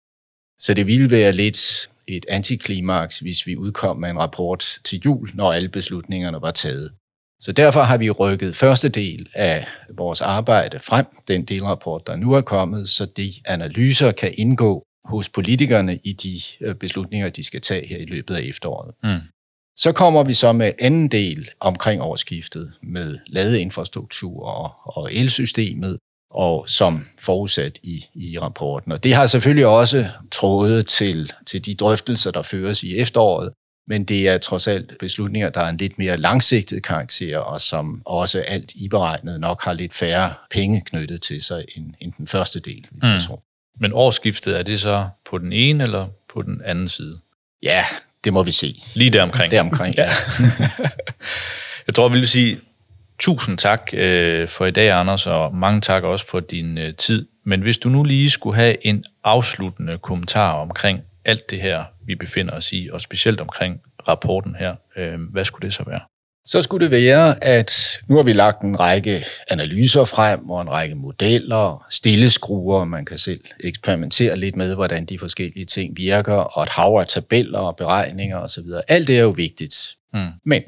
Så 0.59 0.73
det 0.73 0.87
ville 0.87 1.11
være 1.11 1.31
lidt 1.31 1.89
et 2.07 2.25
antiklimaks, 2.29 3.19
hvis 3.19 3.47
vi 3.47 3.57
udkom 3.57 3.97
med 3.97 4.09
en 4.09 4.19
rapport 4.19 4.79
til 4.83 5.01
jul, 5.05 5.29
når 5.33 5.53
alle 5.53 5.69
beslutningerne 5.69 6.41
var 6.41 6.51
taget. 6.51 6.91
Så 7.39 7.51
derfor 7.51 7.79
har 7.79 7.97
vi 7.97 8.09
rykket 8.09 8.55
første 8.55 8.89
del 8.89 9.29
af 9.33 9.67
vores 9.97 10.21
arbejde 10.21 10.79
frem, 10.79 11.05
den 11.27 11.45
delrapport, 11.45 12.07
der 12.07 12.15
nu 12.15 12.33
er 12.33 12.41
kommet, 12.41 12.89
så 12.89 13.05
de 13.05 13.33
analyser 13.45 14.11
kan 14.11 14.33
indgå 14.37 14.83
hos 15.05 15.29
politikerne 15.29 15.99
i 16.03 16.13
de 16.13 16.39
øh, 16.61 16.75
beslutninger, 16.75 17.29
de 17.29 17.43
skal 17.43 17.61
tage 17.61 17.87
her 17.87 17.97
i 17.97 18.05
løbet 18.05 18.35
af 18.35 18.41
efteråret. 18.41 18.95
Mm. 19.03 19.19
Så 19.77 19.91
kommer 19.91 20.23
vi 20.23 20.33
så 20.33 20.53
med 20.53 20.71
anden 20.79 21.07
del 21.07 21.49
omkring 21.59 22.01
årsskiftet 22.01 22.73
med 22.81 23.17
ladeinfrastruktur 23.27 24.45
og, 24.45 24.71
og 24.83 25.13
elsystemet, 25.13 25.97
og 26.31 26.69
som 26.69 27.05
forudsat 27.21 27.79
i, 27.83 28.05
i 28.13 28.39
rapporten. 28.39 28.91
Og 28.91 29.03
det 29.03 29.13
har 29.13 29.27
selvfølgelig 29.27 29.65
også 29.65 30.09
trådet 30.31 30.87
til, 30.87 31.31
til 31.45 31.65
de 31.65 31.75
drøftelser, 31.75 32.31
der 32.31 32.41
føres 32.41 32.83
i 32.83 32.97
efteråret, 32.97 33.53
men 33.87 34.05
det 34.05 34.27
er 34.27 34.37
trods 34.37 34.67
alt 34.67 34.93
beslutninger, 34.99 35.49
der 35.49 35.61
er 35.61 35.69
en 35.69 35.77
lidt 35.77 35.97
mere 35.97 36.17
langsigtet 36.17 36.83
karakter, 36.83 37.37
og 37.37 37.61
som 37.61 38.01
også 38.05 38.39
alt 38.39 38.71
i 38.75 38.87
beregnet 38.87 39.39
nok 39.39 39.63
har 39.63 39.73
lidt 39.73 39.93
færre 39.93 40.33
penge 40.51 40.81
knyttet 40.81 41.21
til 41.21 41.41
sig 41.41 41.65
end, 41.75 41.93
end 41.99 42.13
den 42.17 42.27
første 42.27 42.59
del, 42.59 42.87
mm. 42.91 43.07
jeg 43.07 43.21
tror. 43.21 43.43
Men 43.79 43.93
årsskiftet, 43.93 44.59
er 44.59 44.63
det 44.63 44.79
så 44.79 45.09
på 45.29 45.37
den 45.37 45.53
ene 45.53 45.83
eller 45.83 46.07
på 46.33 46.41
den 46.41 46.61
anden 46.65 46.89
side? 46.89 47.19
Ja, 47.63 47.85
det 48.23 48.33
må 48.33 48.43
vi 48.43 48.51
se. 48.51 48.75
Lige 48.95 49.09
deromkring. 49.09 49.51
Deromkring, 49.51 49.95
ja. 49.95 50.09
jeg 51.87 51.95
tror, 51.95 52.09
vi 52.09 52.19
vil 52.19 52.27
sige 52.27 52.59
tusind 53.19 53.57
tak 53.57 53.89
øh, 53.93 54.47
for 54.47 54.65
i 54.65 54.71
dag, 54.71 54.91
Anders, 54.91 55.27
og 55.27 55.55
mange 55.55 55.81
tak 55.81 56.03
også 56.03 56.27
for 56.27 56.39
din 56.39 56.77
øh, 56.77 56.95
tid. 56.95 57.27
Men 57.45 57.61
hvis 57.61 57.77
du 57.77 57.89
nu 57.89 58.03
lige 58.03 58.29
skulle 58.29 58.55
have 58.55 58.87
en 58.87 59.03
afsluttende 59.23 59.97
kommentar 59.97 60.51
omkring 60.51 60.99
alt 61.25 61.49
det 61.49 61.61
her, 61.61 61.83
vi 62.05 62.15
befinder 62.15 62.53
os 62.53 62.73
i, 62.73 62.89
og 62.93 63.01
specielt 63.01 63.41
omkring 63.41 63.81
rapporten 64.07 64.55
her, 64.55 64.75
øh, 64.97 65.19
hvad 65.31 65.45
skulle 65.45 65.65
det 65.65 65.73
så 65.73 65.83
være? 65.83 65.99
Så 66.47 66.61
skulle 66.61 66.83
det 66.83 66.91
være, 66.91 67.43
at 67.43 68.01
nu 68.07 68.15
har 68.15 68.23
vi 68.23 68.33
lagt 68.33 68.61
en 68.61 68.79
række 68.79 69.25
analyser 69.49 70.03
frem 70.03 70.49
og 70.49 70.61
en 70.61 70.69
række 70.69 70.95
modeller, 70.95 71.85
stilleskruer, 71.89 72.85
man 72.85 73.05
kan 73.05 73.17
selv 73.17 73.41
eksperimentere 73.59 74.37
lidt 74.37 74.55
med, 74.55 74.75
hvordan 74.75 75.05
de 75.05 75.19
forskellige 75.19 75.65
ting 75.65 75.97
virker, 75.97 76.33
og 76.33 76.63
et 76.63 76.69
hav 76.69 76.97
af 76.99 77.07
tabeller 77.07 77.59
og 77.59 77.75
beregninger 77.75 78.37
osv. 78.37 78.65
Alt 78.87 79.07
det 79.07 79.17
er 79.17 79.21
jo 79.21 79.29
vigtigt. 79.29 79.95
Mm. 80.13 80.29
Men 80.45 80.61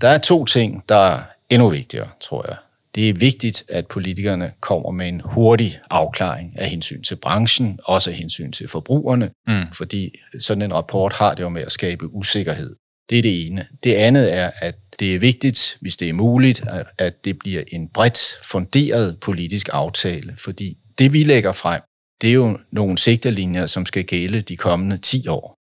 der 0.00 0.08
er 0.08 0.18
to 0.18 0.44
ting, 0.44 0.84
der 0.88 0.96
er 0.96 1.22
endnu 1.50 1.68
vigtigere, 1.68 2.08
tror 2.20 2.44
jeg. 2.48 2.56
Det 2.94 3.08
er 3.08 3.14
vigtigt, 3.14 3.64
at 3.68 3.86
politikerne 3.86 4.52
kommer 4.60 4.90
med 4.90 5.08
en 5.08 5.22
hurtig 5.24 5.80
afklaring 5.90 6.54
af 6.58 6.68
hensyn 6.68 7.02
til 7.02 7.16
branchen, 7.16 7.80
også 7.84 8.10
af 8.10 8.16
hensyn 8.16 8.52
til 8.52 8.68
forbrugerne, 8.68 9.30
mm. 9.46 9.72
fordi 9.72 10.18
sådan 10.38 10.62
en 10.62 10.74
rapport 10.74 11.12
har 11.12 11.34
det 11.34 11.42
jo 11.42 11.48
med 11.48 11.62
at 11.62 11.72
skabe 11.72 12.14
usikkerhed. 12.14 12.76
Det 13.10 13.18
er 13.18 13.22
det 13.22 13.46
ene. 13.46 13.66
Det 13.84 13.94
andet 13.94 14.34
er, 14.34 14.50
at 14.60 14.74
det 15.00 15.14
er 15.14 15.18
vigtigt, 15.18 15.78
hvis 15.80 15.96
det 15.96 16.08
er 16.08 16.12
muligt, 16.12 16.62
at 16.98 17.24
det 17.24 17.38
bliver 17.38 17.62
en 17.68 17.88
bredt 17.88 18.18
funderet 18.42 19.20
politisk 19.20 19.68
aftale, 19.72 20.34
fordi 20.38 20.76
det 20.98 21.12
vi 21.12 21.24
lægger 21.24 21.52
frem, 21.52 21.80
det 22.20 22.30
er 22.30 22.34
jo 22.34 22.58
nogle 22.72 22.98
sigtelinjer, 22.98 23.66
som 23.66 23.86
skal 23.86 24.04
gælde 24.04 24.40
de 24.40 24.56
kommende 24.56 24.98
10 24.98 25.28
år 25.28 25.56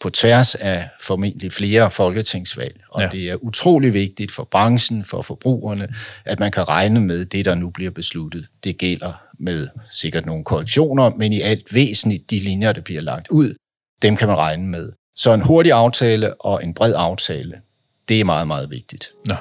på 0.00 0.10
tværs 0.10 0.54
af 0.54 0.88
formentlig 1.02 1.52
flere 1.52 1.90
folketingsvalg. 1.90 2.80
Og 2.90 3.02
ja. 3.02 3.08
det 3.08 3.30
er 3.30 3.44
utrolig 3.44 3.94
vigtigt 3.94 4.32
for 4.32 4.48
branchen, 4.50 5.04
for 5.04 5.22
forbrugerne, 5.22 5.88
at 6.24 6.40
man 6.40 6.50
kan 6.50 6.68
regne 6.68 7.00
med 7.00 7.24
det, 7.24 7.44
der 7.44 7.54
nu 7.54 7.70
bliver 7.70 7.90
besluttet. 7.90 8.46
Det 8.64 8.78
gælder 8.78 9.12
med 9.38 9.68
sikkert 9.92 10.26
nogle 10.26 10.44
korrektioner, 10.44 11.10
men 11.10 11.32
i 11.32 11.40
alt 11.40 11.74
væsentligt 11.74 12.30
de 12.30 12.38
linjer, 12.38 12.72
der 12.72 12.80
bliver 12.80 13.00
lagt 13.00 13.28
ud, 13.28 13.54
dem 14.02 14.16
kan 14.16 14.28
man 14.28 14.36
regne 14.36 14.66
med. 14.68 14.92
Så 15.16 15.32
en 15.32 15.42
hurtig 15.42 15.72
aftale 15.72 16.40
og 16.40 16.64
en 16.64 16.74
bred 16.74 16.94
aftale, 16.96 17.60
det 18.08 18.20
er 18.20 18.24
meget, 18.24 18.46
meget 18.46 18.70
vigtigt. 18.70 19.12
Ja. 19.28 19.36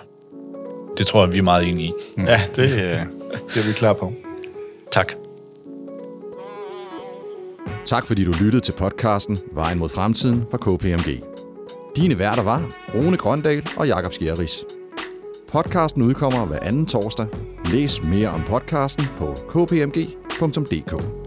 Det 0.97 1.07
tror 1.07 1.25
jeg, 1.25 1.33
vi 1.33 1.37
er 1.37 1.43
meget 1.43 1.67
enige 1.67 1.87
i. 1.87 1.91
Mm. 2.17 2.23
Ja, 2.25 2.41
det, 2.55 2.63
øh, 2.63 3.01
det 3.53 3.63
er 3.63 3.67
vi 3.67 3.73
klar 3.73 3.93
på. 3.93 4.13
Tak. 4.91 5.13
Tak 7.85 8.05
fordi 8.05 8.23
du 8.23 8.31
lyttede 8.31 8.59
til 8.59 8.71
podcasten 8.71 9.39
Vejen 9.53 9.79
mod 9.79 9.89
fremtiden 9.89 10.45
fra 10.51 10.57
KPMG. 10.57 11.23
Dine 11.95 12.19
værter 12.19 12.43
var 12.43 12.61
Rune 12.93 13.17
Grøndal 13.17 13.67
og 13.77 13.87
Jakob 13.87 14.13
Skjerris. 14.13 14.65
Podcasten 15.51 16.01
udkommer 16.01 16.45
hver 16.45 16.59
anden 16.61 16.85
torsdag. 16.85 17.27
Læs 17.65 18.03
mere 18.03 18.29
om 18.29 18.43
podcasten 18.43 19.05
på 19.17 19.35
kpmg.dk. 19.49 21.22